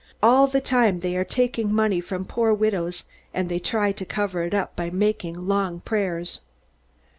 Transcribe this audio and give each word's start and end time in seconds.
All 0.23 0.47
the 0.47 0.61
time 0.61 1.01
they 1.01 1.15
are 1.15 1.23
taking 1.23 1.71
money 1.71 2.01
from 2.01 2.25
poor 2.25 2.55
widows 2.55 3.05
and 3.35 3.49
they 3.49 3.59
try 3.59 3.91
to 3.91 4.03
cover 4.03 4.41
it 4.41 4.51
up 4.51 4.75
by 4.75 4.89
making 4.89 5.47
long 5.47 5.81
prayers." 5.81 6.39